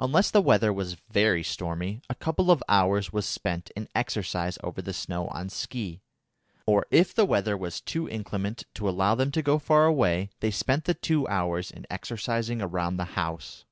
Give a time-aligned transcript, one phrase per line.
[0.00, 4.82] Unless the weather was very stormy, a couple of hours was spent in exercise over
[4.82, 6.00] the snow on ski,
[6.66, 10.50] or if the weather was too inclement to allow them to go far away, they
[10.50, 13.64] spent the two hours in exercising round the house.